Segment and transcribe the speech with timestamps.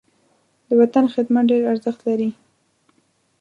[0.67, 2.29] د وطن خدمت ډېر ارزښت لري.